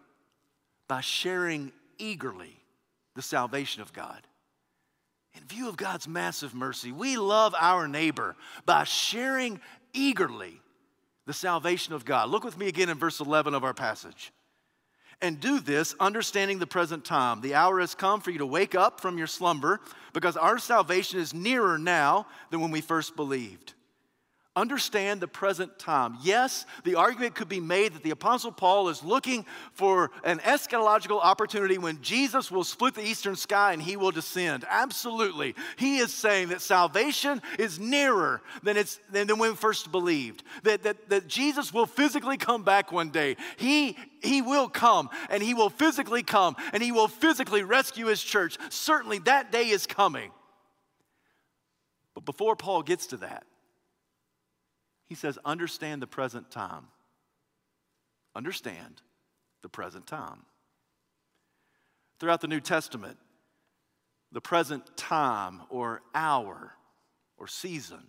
[0.88, 2.56] by sharing eagerly
[3.16, 4.22] the salvation of God.
[5.36, 9.60] In view of God's massive mercy, we love our neighbor by sharing
[9.94, 10.62] eagerly
[11.26, 12.30] the salvation of God.
[12.30, 14.32] Look with me again in verse 11 of our passage.
[15.22, 17.42] And do this understanding the present time.
[17.42, 19.82] The hour has come for you to wake up from your slumber
[20.14, 23.74] because our salvation is nearer now than when we first believed.
[24.56, 26.18] Understand the present time.
[26.24, 31.24] Yes, the argument could be made that the Apostle Paul is looking for an eschatological
[31.24, 34.66] opportunity when Jesus will split the eastern sky and he will descend.
[34.68, 35.54] Absolutely.
[35.78, 40.44] He is saying that salvation is nearer than, it's, than, than when we first believed,
[40.64, 43.38] that, that, that Jesus will physically come back one day.
[43.58, 48.22] He, he will come and he will physically come and he will physically rescue his
[48.22, 48.58] church.
[48.70, 50.32] Certainly that day is coming.
[52.16, 53.46] But before Paul gets to that,
[55.10, 56.86] he says, understand the present time.
[58.36, 59.02] Understand
[59.64, 60.44] the present time.
[62.20, 63.18] Throughout the New Testament,
[64.32, 66.74] the present time or hour
[67.40, 68.04] or season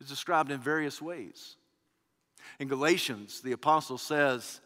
[0.00, 1.56] is described in various ways.
[2.60, 4.60] In Galatians, the apostle says,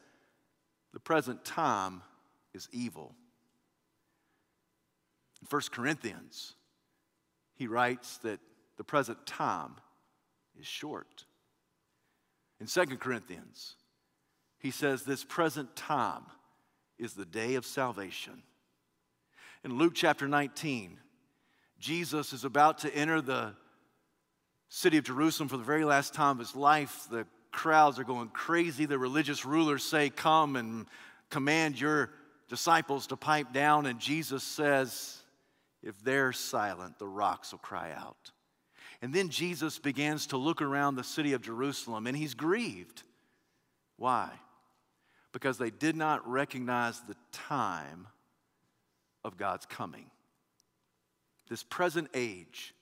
[0.93, 2.03] the present time
[2.53, 3.15] is evil.
[5.41, 6.53] In 1 Corinthians,
[7.55, 8.41] he writes that
[8.77, 9.77] the present time
[10.59, 11.25] is short.
[12.61, 13.77] In 2 Corinthians,
[14.59, 16.23] he says this present time
[16.99, 18.43] is the day of salvation.
[19.65, 20.99] In Luke chapter 19,
[21.79, 23.55] Jesus is about to enter the
[24.69, 27.07] city of Jerusalem for the very last time of his life.
[27.11, 28.87] The crowds are going crazy.
[28.87, 30.87] The religious rulers say, Come and
[31.31, 32.11] command your
[32.49, 33.87] disciples to pipe down.
[33.87, 35.19] And Jesus says,
[35.83, 38.31] If they're silent, the rocks will cry out.
[39.03, 43.03] And then Jesus begins to look around the city of Jerusalem and he's grieved.
[43.97, 44.31] Why?
[45.33, 48.07] Because they did not recognize the time
[49.25, 50.07] of God's coming.
[51.49, 52.75] This present age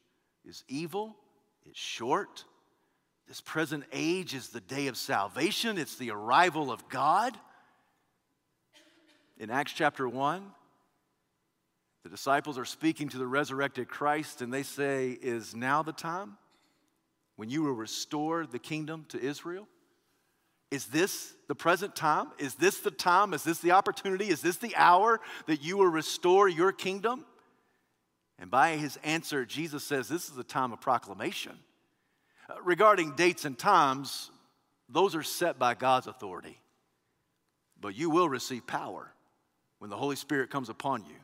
[0.44, 1.16] is evil,
[1.64, 2.44] it's short.
[3.26, 7.36] This present age is the day of salvation, it's the arrival of God.
[9.38, 10.42] In Acts chapter 1,
[12.02, 16.38] the disciples are speaking to the resurrected Christ, and they say, Is now the time
[17.36, 19.68] when you will restore the kingdom to Israel?
[20.70, 22.28] Is this the present time?
[22.38, 23.34] Is this the time?
[23.34, 24.28] Is this the opportunity?
[24.28, 27.24] Is this the hour that you will restore your kingdom?
[28.38, 31.58] And by his answer, Jesus says this is the time of proclamation.
[32.48, 34.30] Uh, regarding dates and times,
[34.88, 36.58] those are set by God's authority.
[37.80, 39.12] But you will receive power
[39.78, 41.16] when the Holy Spirit comes upon you.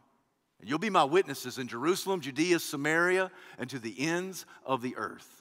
[0.60, 4.96] And you'll be my witnesses in Jerusalem, Judea, Samaria, and to the ends of the
[4.96, 5.36] earth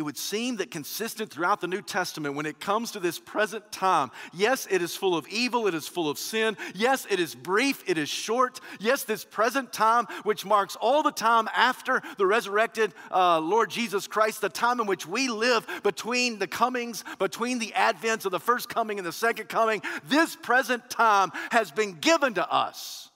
[0.00, 3.70] it would seem that consistent throughout the New Testament when it comes to this present
[3.70, 6.56] time, yes, it is full of evil, it is full of sin.
[6.74, 8.60] Yes, it is brief, it is short.
[8.78, 14.06] Yes, this present time, which marks all the time after the resurrected uh, Lord Jesus
[14.06, 18.40] Christ, the time in which we live between the comings, between the advents of the
[18.40, 23.09] first coming and the second coming, this present time has been given to us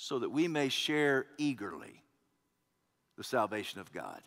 [0.00, 2.04] so that we may share eagerly
[3.16, 4.20] the salvation of God.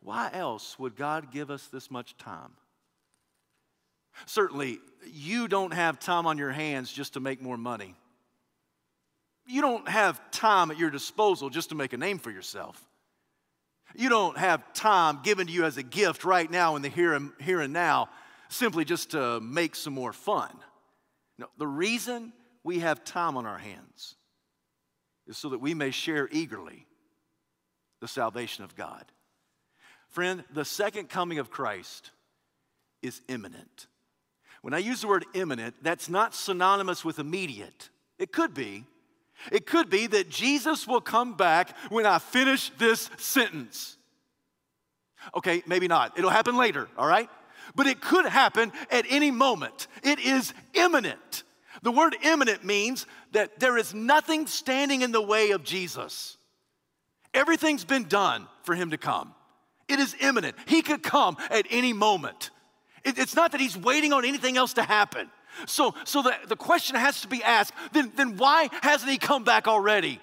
[0.00, 2.50] Why else would God give us this much time?
[4.26, 7.94] Certainly, you don't have time on your hands just to make more money.
[9.46, 12.84] You don't have time at your disposal just to make a name for yourself.
[13.94, 17.14] You don't have time given to you as a gift right now in the here
[17.14, 18.08] and, here and now
[18.48, 20.50] simply just to make some more fun.
[21.38, 22.32] No, the reason
[22.68, 24.14] we have time on our hands
[25.26, 26.84] is so that we may share eagerly
[28.02, 29.06] the salvation of God.
[30.10, 32.10] Friend, the second coming of Christ
[33.00, 33.86] is imminent.
[34.60, 37.88] When I use the word imminent, that's not synonymous with immediate.
[38.18, 38.84] It could be.
[39.50, 43.96] It could be that Jesus will come back when I finish this sentence.
[45.34, 46.18] Okay, maybe not.
[46.18, 47.30] It'll happen later, all right?
[47.74, 49.86] But it could happen at any moment.
[50.02, 51.44] It is imminent.
[51.82, 56.36] The word imminent means that there is nothing standing in the way of Jesus.
[57.34, 59.34] Everything's been done for him to come.
[59.88, 60.56] It is imminent.
[60.66, 62.50] He could come at any moment.
[63.04, 65.30] It, it's not that he's waiting on anything else to happen.
[65.66, 69.44] So, so the, the question has to be asked then, then why hasn't he come
[69.44, 70.20] back already?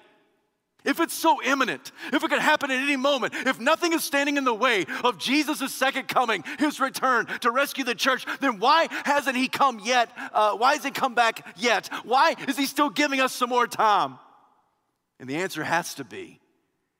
[0.86, 4.36] If it's so imminent, if it could happen at any moment, if nothing is standing
[4.36, 8.86] in the way of Jesus' second coming, his return to rescue the church, then why
[9.04, 10.10] hasn't he come yet?
[10.32, 11.90] Uh, why hasn't he come back yet?
[12.04, 14.18] Why is he still giving us some more time?
[15.18, 16.40] And the answer has to be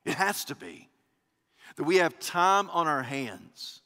[0.05, 0.89] it has to be
[1.75, 3.81] that we have time on our hands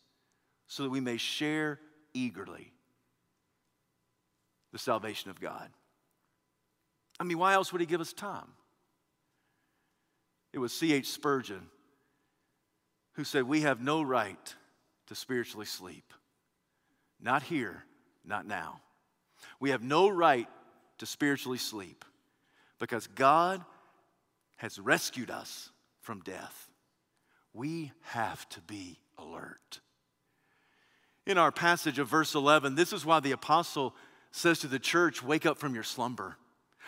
[0.68, 1.80] so that we may share
[2.14, 2.72] eagerly
[4.72, 5.70] the salvation of God.
[7.20, 8.48] I mean, why else would He give us time?
[10.54, 11.08] It was C.H.
[11.08, 11.70] Spurgeon
[13.14, 14.56] who said, We have no right
[15.08, 16.14] to spiritually sleep.
[17.20, 17.84] Not here,
[18.26, 18.82] not now.
[19.60, 20.48] We have no right
[21.00, 22.06] to spiritually sleep
[22.80, 23.64] because God
[24.58, 25.70] has rescued us
[26.02, 26.72] from death
[27.54, 29.80] we have to be alert.
[31.26, 33.96] In our passage of verse 11, this is why the apostle
[34.32, 36.38] says to the church, Wake up from your slumber.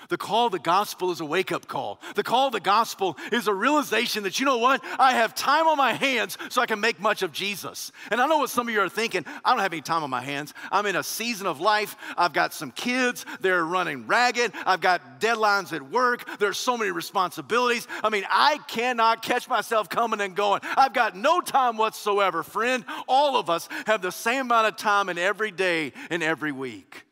[0.09, 1.99] The call the gospel is a wake up call.
[2.15, 4.83] The call the gospel is a realization that, you know what?
[4.99, 7.91] I have time on my hands so I can make much of Jesus.
[8.11, 9.25] And I know what some of you are thinking.
[9.43, 10.53] I don't have any time on my hands.
[10.71, 11.95] I'm in a season of life.
[12.17, 13.25] I've got some kids.
[13.41, 14.53] They're running ragged.
[14.65, 16.27] I've got deadlines at work.
[16.39, 17.87] There's so many responsibilities.
[18.03, 20.61] I mean, I cannot catch myself coming and going.
[20.77, 22.43] I've got no time whatsoever.
[22.43, 26.51] Friend, all of us have the same amount of time in every day and every
[26.51, 27.05] week.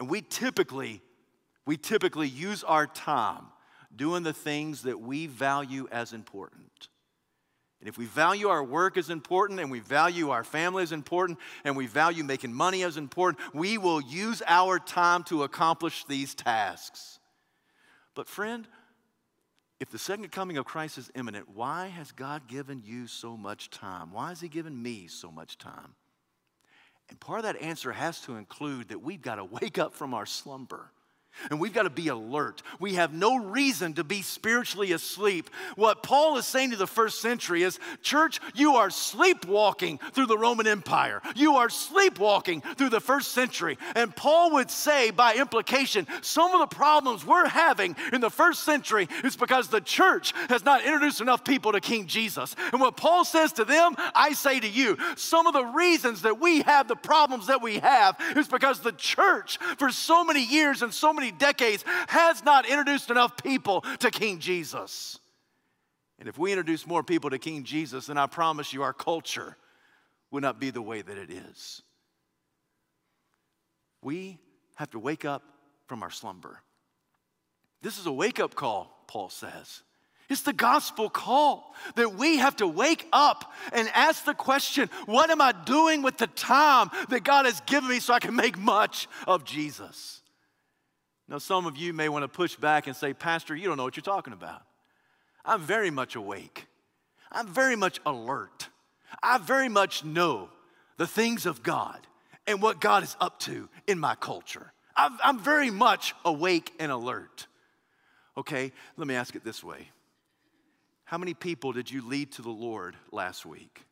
[0.00, 1.02] And we typically
[1.66, 3.46] we typically use our time
[3.94, 6.88] doing the things that we value as important.
[7.80, 11.38] And if we value our work as important, and we value our family as important,
[11.64, 16.34] and we value making money as important, we will use our time to accomplish these
[16.34, 17.18] tasks.
[18.14, 18.66] But, friend,
[19.78, 23.68] if the second coming of Christ is imminent, why has God given you so much
[23.68, 24.10] time?
[24.10, 25.94] Why has He given me so much time?
[27.10, 30.14] And part of that answer has to include that we've got to wake up from
[30.14, 30.90] our slumber.
[31.50, 32.62] And we've got to be alert.
[32.78, 35.50] We have no reason to be spiritually asleep.
[35.76, 40.38] What Paul is saying to the first century is Church, you are sleepwalking through the
[40.38, 41.22] Roman Empire.
[41.34, 43.78] You are sleepwalking through the first century.
[43.94, 48.64] And Paul would say, by implication, some of the problems we're having in the first
[48.64, 52.54] century is because the church has not introduced enough people to King Jesus.
[52.72, 56.40] And what Paul says to them, I say to you, some of the reasons that
[56.40, 60.82] we have the problems that we have is because the church, for so many years
[60.82, 65.18] and so many many decades has not introduced enough people to King Jesus.
[66.18, 69.56] And if we introduce more people to King Jesus, then I promise you our culture
[70.30, 71.82] will not be the way that it is.
[74.02, 74.38] We
[74.76, 75.42] have to wake up
[75.86, 76.62] from our slumber.
[77.82, 79.82] This is a wake up call, Paul says.
[80.28, 85.30] It's the gospel call that we have to wake up and ask the question what
[85.30, 88.58] am I doing with the time that God has given me so I can make
[88.58, 90.22] much of Jesus?
[91.28, 93.84] Now, some of you may want to push back and say, Pastor, you don't know
[93.84, 94.62] what you're talking about.
[95.44, 96.66] I'm very much awake.
[97.32, 98.68] I'm very much alert.
[99.22, 100.50] I very much know
[100.96, 102.06] the things of God
[102.46, 104.72] and what God is up to in my culture.
[104.96, 107.46] I'm, very much awake and alert.
[108.38, 109.88] Okay, let me ask it this way
[111.04, 113.84] How many people did you lead to the Lord last week?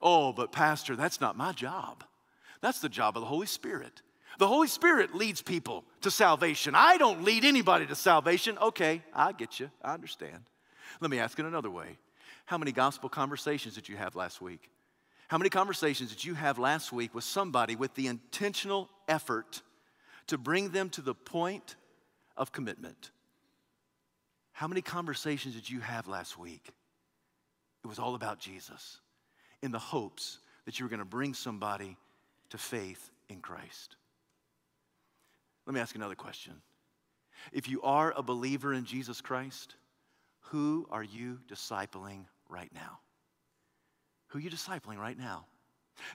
[0.00, 2.04] Oh, but Pastor, that's not my job.
[2.60, 4.02] That's the job of the Holy Spirit.
[4.38, 6.74] The Holy Spirit leads people to salvation.
[6.74, 8.58] I don't lead anybody to salvation.
[8.58, 9.70] Okay, I get you.
[9.82, 10.42] I understand.
[11.00, 11.98] Let me ask it another way.
[12.44, 14.70] How many gospel conversations did you have last week?
[15.28, 19.62] How many conversations did you have last week with somebody with the intentional effort
[20.28, 21.76] to bring them to the point
[22.36, 23.10] of commitment?
[24.52, 26.72] How many conversations did you have last week?
[27.84, 29.00] It was all about Jesus
[29.62, 31.96] in the hopes that you were going to bring somebody
[32.50, 33.96] to faith in Christ.
[35.66, 36.54] Let me ask another question.
[37.52, 39.74] If you are a believer in Jesus Christ,
[40.50, 43.00] who are you discipling right now?
[44.28, 45.46] Who are you discipling right now?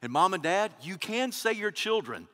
[0.01, 2.27] And mom and dad, you can say your children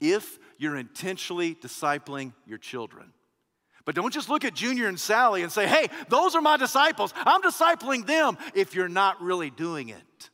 [0.00, 3.12] if you're intentionally discipling your children.
[3.84, 7.12] But don't just look at Junior and Sally and say, hey, those are my disciples.
[7.16, 10.30] I'm discipling them if you're not really doing it.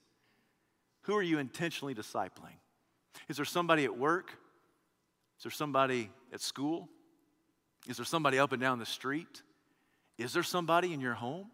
[1.03, 2.57] Who are you intentionally discipling?
[3.29, 4.31] Is there somebody at work?
[5.39, 6.89] Is there somebody at school?
[7.89, 9.43] Is there somebody up and down the street?
[10.19, 11.51] Is there somebody in your home?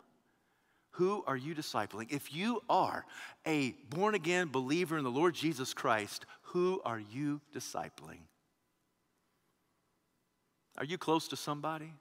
[0.93, 2.11] Who are you discipling?
[2.11, 3.05] If you are
[3.47, 8.21] a born again believer in the Lord Jesus Christ, who are you discipling?
[10.79, 11.93] Are you close to somebody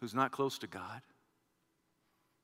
[0.00, 1.02] who's not close to God?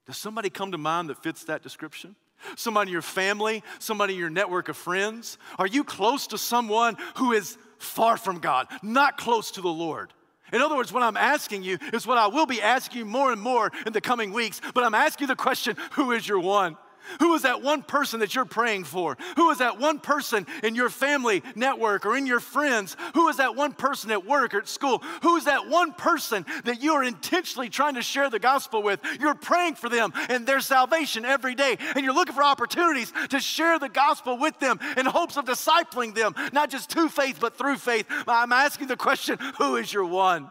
[0.06, 2.16] Does somebody come to mind that fits that description?
[2.56, 5.38] Somebody in your family, somebody in your network of friends?
[5.59, 10.12] Are you close to someone who is far from God, not close to the Lord.
[10.52, 13.32] In other words, what I'm asking you is what I will be asking you more
[13.32, 16.40] and more in the coming weeks, but I'm asking you the question who is your
[16.40, 16.76] one?
[17.18, 19.16] Who is that one person that you're praying for?
[19.36, 22.96] Who is that one person in your family network or in your friends?
[23.14, 25.02] Who is that one person at work or at school?
[25.22, 29.00] Who is that one person that you are intentionally trying to share the gospel with?
[29.18, 33.40] You're praying for them and their salvation every day, and you're looking for opportunities to
[33.40, 37.56] share the gospel with them in hopes of discipling them, not just to faith, but
[37.56, 38.06] through faith.
[38.26, 40.50] I'm asking the question who is your one?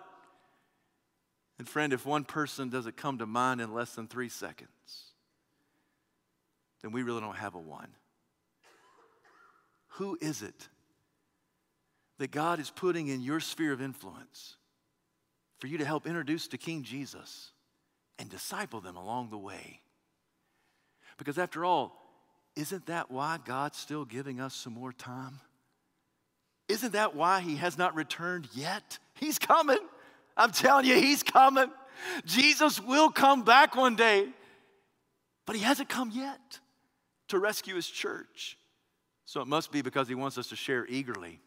[1.57, 4.69] And friend, if one person doesn't come to mind in less than three seconds,
[6.81, 7.89] then we really don't have a one.
[9.93, 10.69] Who is it
[12.19, 14.55] that God is putting in your sphere of influence
[15.59, 17.51] for you to help introduce to King Jesus
[18.17, 19.81] and disciple them along the way?
[21.17, 21.97] Because after all,
[22.55, 25.41] isn't that why God's still giving us some more time?
[26.69, 28.99] Isn't that why He has not returned yet?
[29.15, 29.79] He's coming.
[30.37, 31.69] I'm telling you, He's coming.
[32.25, 34.27] Jesus will come back one day,
[35.45, 36.59] but He hasn't come yet
[37.29, 38.57] to rescue his church.
[39.25, 41.39] So it must be because he wants us to share eagerly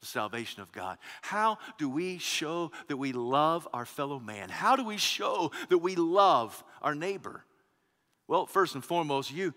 [0.00, 0.98] the salvation of God.
[1.22, 4.48] How do we show that we love our fellow man?
[4.48, 7.44] How do we show that we love our neighbor?
[8.28, 9.54] Well, first and foremost, you,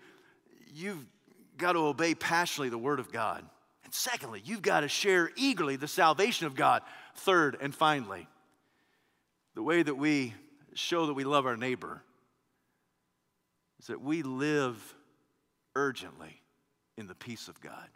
[0.74, 1.06] you've
[1.56, 3.44] got to obey passionately the word of God.
[3.84, 6.82] And secondly, you've got to share eagerly the salvation of God.
[7.14, 8.26] Third and finally,
[9.54, 10.34] the way that we
[10.74, 12.02] show that we love our neighbor
[13.78, 14.94] is that we live
[15.74, 16.42] urgently
[16.96, 17.88] in the peace of God.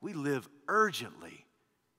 [0.00, 1.46] We live urgently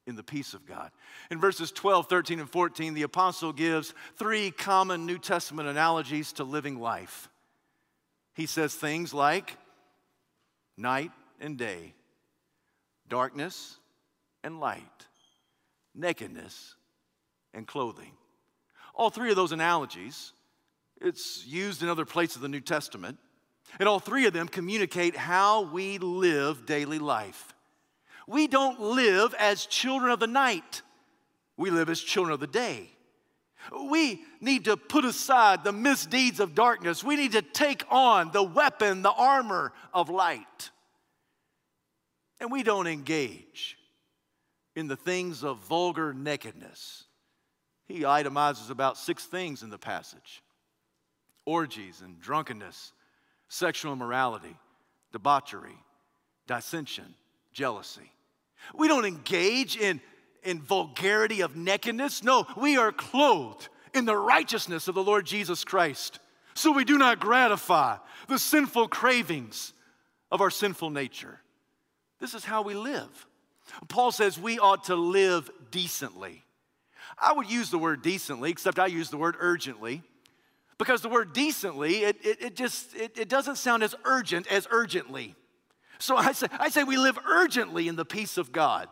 [0.05, 0.91] in the peace of God.
[1.29, 6.43] In verses 12, 13, and 14, the apostle gives three common New Testament analogies to
[6.43, 7.29] living life.
[8.33, 9.57] He says things like
[10.77, 11.11] night
[11.41, 11.93] and day,
[13.09, 13.77] darkness
[14.43, 15.07] and light,
[15.93, 16.75] nakedness
[17.53, 18.11] and clothing.
[18.95, 20.33] All three of those analogies,
[21.01, 23.17] it's used in other places of the New Testament,
[23.79, 27.53] and all three of them communicate how we live daily life.
[28.27, 30.81] We don't live as children of the night,
[31.55, 32.89] we live as children of the day.
[33.89, 37.03] We need to put aside the misdeeds of darkness.
[37.03, 40.69] We need to take on the weapon, the armor of light.
[42.39, 43.77] And we don't engage
[44.75, 47.05] in the things of vulgar nakedness.
[47.87, 50.43] He itemizes about six things in the passage
[51.45, 52.91] orgies and drunkenness,
[53.49, 54.55] sexual immorality,
[55.11, 55.77] debauchery,
[56.47, 57.15] dissension,
[57.53, 58.11] jealousy.
[58.75, 60.01] We don't engage in,
[60.43, 62.23] in vulgarity of nakedness.
[62.23, 66.19] No, we are clothed in the righteousness of the Lord Jesus Christ.
[66.53, 69.73] So we do not gratify the sinful cravings
[70.31, 71.39] of our sinful nature.
[72.19, 73.27] This is how we live.
[73.89, 76.43] Paul says we ought to live decently.
[77.17, 80.03] I would use the word decently, except I use the word urgently.
[80.77, 84.67] Because the word decently, it, it, it just it, it doesn't sound as urgent as
[84.69, 85.35] urgently.
[85.99, 88.87] So I say, I say we live urgently in the peace of God.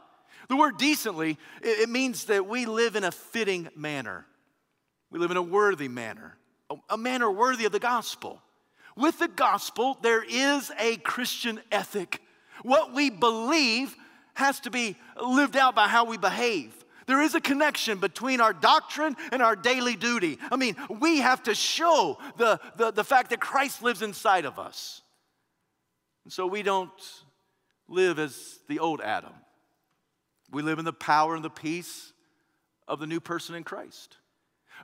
[0.49, 4.25] The word decently, it, it means that we live in a fitting manner.
[5.11, 6.37] We live in a worthy manner,
[6.69, 8.41] a, a manner worthy of the gospel.
[8.97, 12.21] With the gospel, there is a Christian ethic.
[12.63, 13.95] What we believe
[14.33, 16.73] has to be lived out by how we behave.
[17.05, 20.39] There is a connection between our doctrine and our daily duty.
[20.51, 24.57] I mean, we have to show the, the, the fact that Christ lives inside of
[24.57, 25.01] us.
[26.23, 26.89] And so we don't
[27.87, 29.33] live as the old Adam.
[30.51, 32.13] We live in the power and the peace
[32.87, 34.17] of the new person in Christ.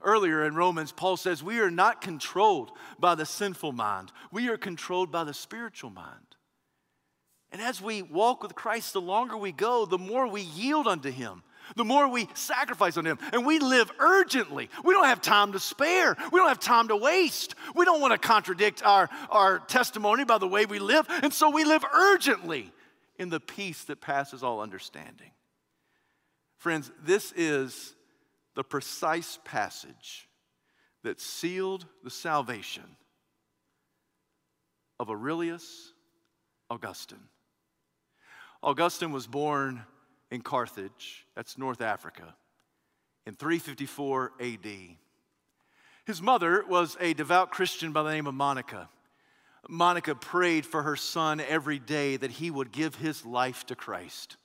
[0.03, 4.57] Earlier in Romans, Paul says, We are not controlled by the sinful mind, we are
[4.57, 6.17] controlled by the spiritual mind.
[7.51, 11.11] And as we walk with Christ, the longer we go, the more we yield unto
[11.11, 11.43] Him
[11.75, 13.17] the more we sacrifice on Him.
[13.33, 14.69] And we live urgently.
[14.83, 17.55] We don't have time to spare, we don't have time to waste.
[17.75, 21.05] We don't want to contradict our, our testimony by the way we live.
[21.21, 22.71] And so we live urgently
[23.17, 25.31] in the peace that passes all understanding.
[26.57, 27.95] Friends, this is
[28.55, 30.27] the precise passage
[31.03, 32.83] that sealed the salvation
[34.99, 35.93] of Aurelius
[36.69, 37.27] Augustine.
[38.61, 39.83] Augustine was born
[40.31, 42.33] in Carthage, that's North Africa,
[43.27, 44.67] in 354 AD.
[46.05, 48.89] His mother was a devout Christian by the name of Monica.
[49.69, 54.37] Monica prayed for her son every day that he would give his life to Christ.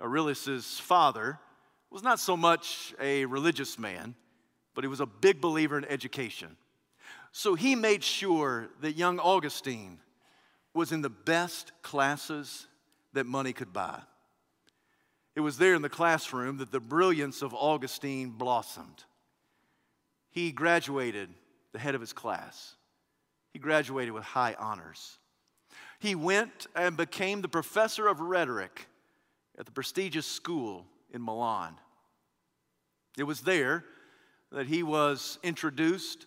[0.00, 1.38] Aurelius's father
[1.90, 4.14] was not so much a religious man,
[4.74, 6.56] but he was a big believer in education.
[7.32, 9.98] So he made sure that young Augustine
[10.74, 12.66] was in the best classes
[13.12, 14.00] that money could buy.
[15.34, 19.04] It was there in the classroom that the brilliance of Augustine blossomed.
[20.30, 21.30] He graduated
[21.72, 22.74] the head of his class,
[23.52, 25.18] he graduated with high honors.
[25.98, 28.88] He went and became the professor of rhetoric
[29.56, 31.76] at the prestigious school in Milan.
[33.16, 33.84] It was there
[34.50, 36.26] that he was introduced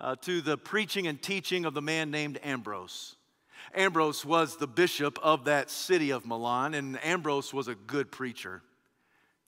[0.00, 3.14] uh, to the preaching and teaching of the man named Ambrose.
[3.74, 8.62] Ambrose was the bishop of that city of Milan, and Ambrose was a good preacher.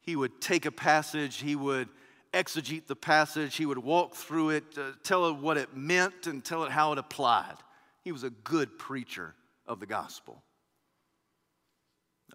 [0.00, 1.88] He would take a passage, he would
[2.32, 6.44] exegete the passage, he would walk through it, uh, tell it what it meant, and
[6.44, 7.56] tell it how it applied.
[8.02, 9.34] He was a good preacher
[9.66, 10.42] of the gospel.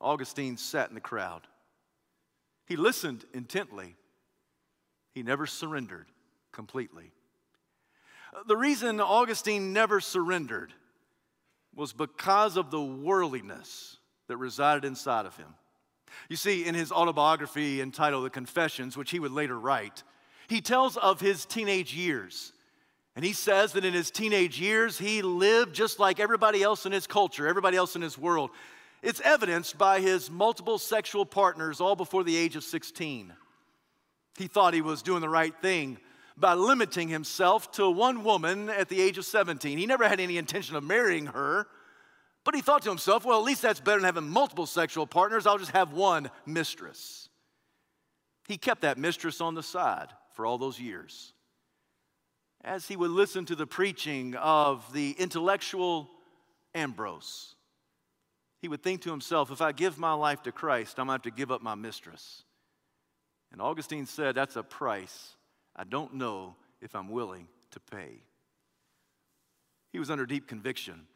[0.02, 1.42] Augustine sat in the crowd.
[2.66, 3.96] He listened intently.
[5.14, 6.08] He never surrendered
[6.52, 7.12] completely.
[8.48, 10.74] The reason Augustine never surrendered
[11.80, 15.48] was because of the worldliness that resided inside of him.
[16.28, 20.04] You see, in his autobiography entitled The Confessions, which he would later write,
[20.50, 22.52] he tells of his teenage years.
[23.16, 26.92] And he says that in his teenage years, he lived just like everybody else in
[26.92, 28.50] his culture, everybody else in his world.
[29.02, 33.32] It's evidenced by his multiple sexual partners all before the age of 16.
[34.38, 35.98] He thought he was doing the right thing
[36.40, 39.78] by limiting himself to one woman at the age of 17.
[39.78, 41.68] He never had any intention of marrying her,
[42.46, 45.46] but he thought to himself, well, at least that's better than having multiple sexual partners.
[45.46, 47.30] I'll just have one mistress.
[48.48, 51.34] He kept that mistress on the side for all those years.
[52.64, 56.10] As he would listen to the preaching of the intellectual
[56.74, 57.56] Ambrose,
[58.62, 61.30] he would think to himself, if I give my life to Christ, I'm going to
[61.30, 62.44] have to give up my mistress.
[63.52, 65.36] And Augustine said, That's a price
[65.80, 68.22] I don't know if I'm willing to pay.
[69.94, 71.08] He was under deep conviction.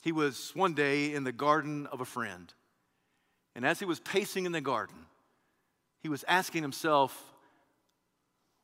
[0.00, 2.54] He was one day in the garden of a friend.
[3.56, 4.94] And as he was pacing in the garden,
[5.98, 7.20] he was asking himself,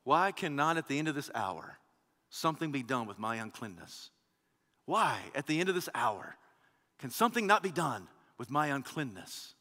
[0.05, 1.79] Why cannot at the end of this hour
[2.31, 4.11] something be done with my uncleanness?
[4.87, 6.37] Why, at the end of this hour,
[7.01, 8.07] can something not be done
[8.39, 9.55] with my uncleanness?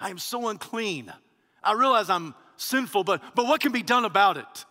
[0.00, 1.12] I am so unclean.
[1.62, 4.64] I realize I'm sinful, but, but what can be done about it?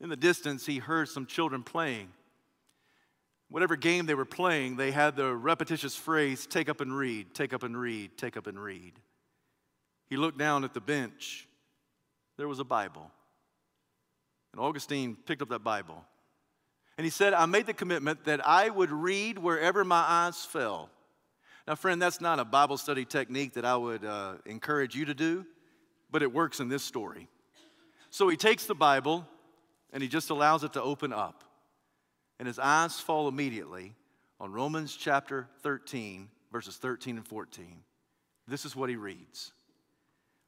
[0.00, 2.08] In the distance, he heard some children playing.
[3.50, 7.52] Whatever game they were playing, they had the repetitious phrase take up and read, take
[7.52, 8.92] up and read, take up and read.
[10.08, 11.48] He looked down at the bench.
[12.36, 13.10] There was a Bible.
[14.52, 16.04] And Augustine picked up that Bible.
[16.96, 20.90] And he said, I made the commitment that I would read wherever my eyes fell.
[21.66, 25.14] Now, friend, that's not a Bible study technique that I would uh, encourage you to
[25.14, 25.44] do,
[26.10, 27.28] but it works in this story.
[28.10, 29.26] So he takes the Bible
[29.92, 31.44] and he just allows it to open up.
[32.38, 33.94] And his eyes fall immediately
[34.40, 37.82] on Romans chapter 13, verses 13 and 14.
[38.46, 39.52] This is what he reads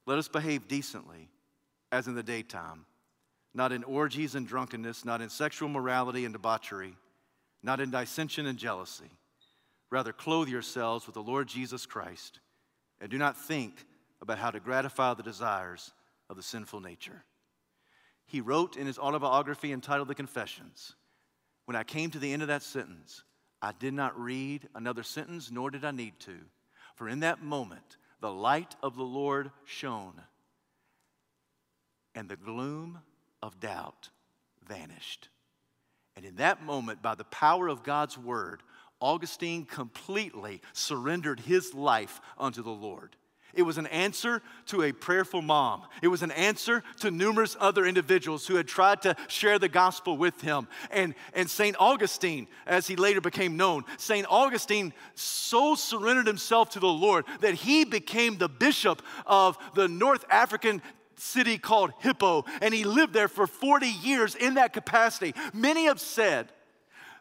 [0.06, 1.28] Let us behave decently,
[1.90, 2.86] as in the daytime,
[3.54, 6.96] not in orgies and drunkenness, not in sexual morality and debauchery,
[7.62, 9.10] not in dissension and jealousy.
[9.90, 12.38] Rather, clothe yourselves with the Lord Jesus Christ,
[13.00, 13.84] and do not think
[14.22, 15.92] about how to gratify the desires
[16.28, 17.24] of the sinful nature.
[18.26, 20.94] He wrote in his autobiography entitled The Confessions
[21.70, 23.22] when I came to the end of that sentence,
[23.62, 26.34] I did not read another sentence, nor did I need to.
[26.96, 30.20] For in that moment, the light of the Lord shone,
[32.12, 32.98] and the gloom
[33.40, 34.08] of doubt
[34.66, 35.28] vanished.
[36.16, 38.64] And in that moment, by the power of God's word,
[39.00, 43.14] Augustine completely surrendered his life unto the Lord.
[43.54, 45.82] It was an answer to a prayerful mom.
[46.02, 50.16] It was an answer to numerous other individuals who had tried to share the gospel
[50.16, 50.68] with him.
[50.90, 51.76] And, and St.
[51.78, 54.26] Augustine, as he later became known, St.
[54.28, 60.24] Augustine so surrendered himself to the Lord that he became the bishop of the North
[60.30, 60.82] African
[61.16, 62.44] city called Hippo.
[62.62, 65.34] And he lived there for 40 years in that capacity.
[65.52, 66.50] Many have said,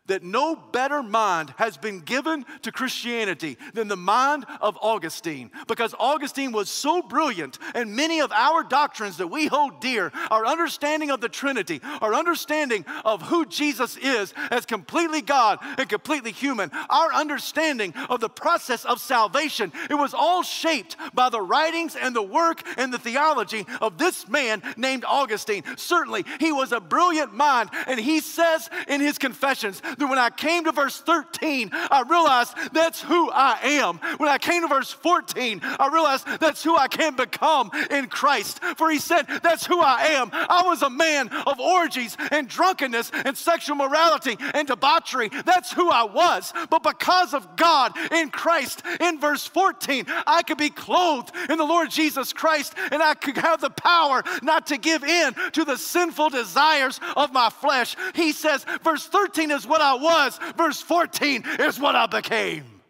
[0.10, 5.51] that no better mind has been given to Christianity than the mind of Augustine.
[5.68, 10.45] Because Augustine was so brilliant, and many of our doctrines that we hold dear, our
[10.45, 16.32] understanding of the Trinity, our understanding of who Jesus is as completely God and completely
[16.32, 21.95] human, our understanding of the process of salvation, it was all shaped by the writings
[21.95, 25.64] and the work and the theology of this man named Augustine.
[25.78, 30.30] Certainly, he was a brilliant mind, and he says in his confessions that when I
[30.30, 33.97] came to verse 13, I realized that's who I am.
[34.18, 38.62] When I came to verse 14, I realized that's who I can become in Christ.
[38.78, 40.30] For he said, That's who I am.
[40.32, 45.30] I was a man of orgies and drunkenness and sexual morality and debauchery.
[45.45, 46.54] That's who I was.
[46.70, 51.66] But because of God in Christ, in verse 14, I could be clothed in the
[51.66, 55.78] Lord Jesus Christ and I could have the power not to give in to the
[55.78, 57.95] sinful desires of my flesh.
[58.16, 62.82] He says, verse 13 is what I I was, verse 14 is what I became.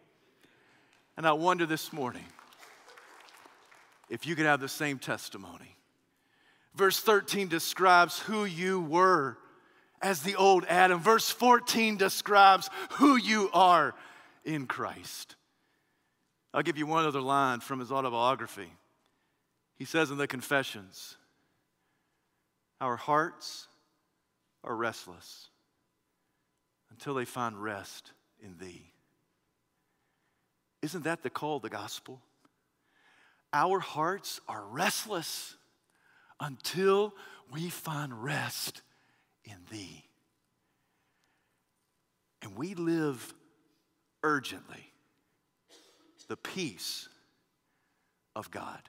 [1.16, 2.24] And I wonder this morning
[4.10, 5.76] if you could have the same testimony.
[6.74, 9.38] Verse 13 describes who you were
[10.02, 11.00] as the old Adam.
[11.00, 13.94] Verse 14 describes who you are
[14.44, 15.36] in Christ.
[16.52, 18.72] I'll give you one other line from his autobiography.
[19.76, 21.16] He says in the Confessions,
[22.80, 23.68] Our hearts
[24.64, 25.48] are restless
[26.90, 28.12] until they find rest
[28.42, 28.92] in thee.
[30.82, 32.20] Isn't that the call of the gospel?
[33.52, 35.56] Our hearts are restless
[36.40, 37.14] until
[37.52, 38.82] we find rest
[39.44, 40.04] in thee.
[42.42, 43.34] And we live
[44.22, 44.90] urgently
[46.30, 47.08] the peace
[48.36, 48.80] of God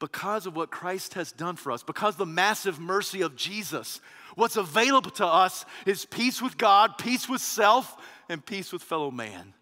[0.00, 4.00] because of what Christ has done for us, because the massive mercy of Jesus,
[4.40, 7.96] what's available to us is peace with God, peace with self,
[8.28, 9.52] and peace with fellow man.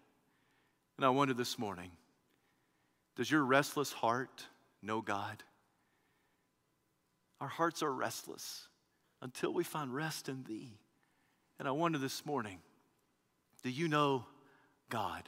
[0.97, 1.91] And I wonder this morning
[3.15, 4.45] does your restless heart
[4.81, 5.43] know God?
[7.41, 8.67] Our hearts are restless
[9.21, 10.77] until we find rest in Thee.
[11.59, 12.59] And I wonder this morning
[13.63, 14.25] do you know
[14.89, 15.27] God?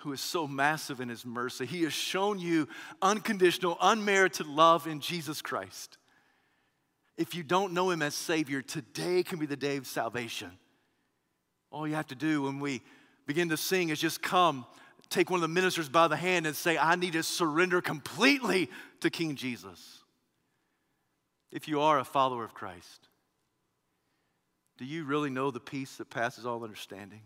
[0.00, 1.64] who is so massive in his mercy.
[1.64, 2.68] He has shown you
[3.00, 5.96] unconditional, unmerited love in Jesus Christ.
[7.16, 10.50] If you don't know him as Savior, today can be the day of salvation.
[11.70, 12.82] All you have to do when we
[13.26, 14.66] begin to sing is just come,
[15.08, 18.70] take one of the ministers by the hand, and say, I need to surrender completely
[19.00, 20.02] to King Jesus.
[21.50, 23.08] If you are a follower of Christ,
[24.78, 27.22] do you really know the peace that passes all understanding?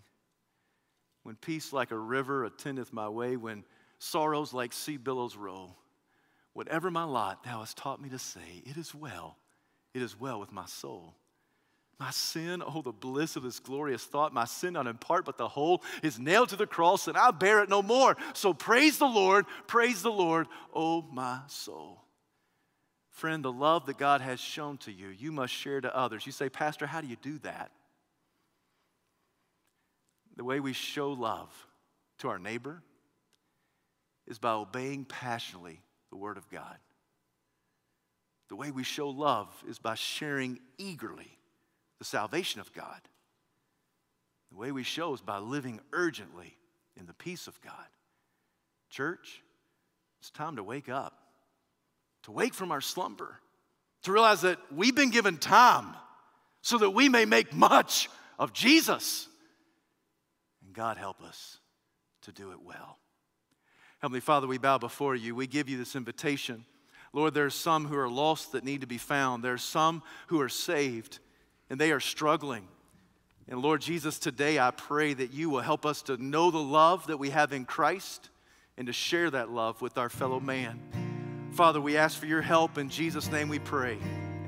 [1.25, 3.65] When peace like a river attendeth my way, when
[3.99, 5.77] sorrows like sea billows roll,
[6.53, 9.37] whatever my lot, thou hast taught me to say, It is well,
[9.95, 11.15] it is well with my soul.
[11.99, 14.33] My sin, oh, the bliss of this glorious thought.
[14.33, 17.31] My sin, not in part, but the whole, is nailed to the cross, and I
[17.31, 18.17] bear it no more.
[18.33, 22.03] So praise the Lord, praise the Lord, oh, my soul.
[23.11, 26.25] Friend, the love that God has shown to you, you must share to others.
[26.25, 27.71] You say, Pastor, how do you do that?
[30.37, 31.51] The way we show love
[32.21, 32.83] to our neighbor
[34.27, 36.79] is by obeying passionately the Word of God.
[38.51, 41.39] The way we show love is by sharing eagerly
[42.01, 43.01] the salvation of God.
[44.51, 46.57] The way we show is by living urgently
[46.99, 47.73] in the peace of God.
[48.91, 49.41] Church,
[50.19, 51.17] it's time to wake up,
[52.25, 53.39] to wake from our slumber,
[54.03, 55.95] to realize that we've been given time
[56.61, 59.29] so that we may make much of Jesus.
[60.67, 61.59] And God help us
[62.23, 62.99] to do it well.
[64.01, 65.37] Heavenly Father, we bow before you.
[65.37, 66.65] We give you this invitation.
[67.13, 69.43] Lord, there's some who are lost that need to be found.
[69.43, 71.19] There's some who are saved
[71.69, 72.69] and they are struggling.
[73.49, 77.09] And Lord Jesus, today I pray that you will help us to know the love
[77.09, 78.31] that we have in Christ
[78.77, 80.81] and to share that love with our fellow man.
[81.53, 82.79] Father, we ask for your help.
[82.79, 83.99] In Jesus' name we pray.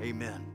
[0.01, 0.52] Amen.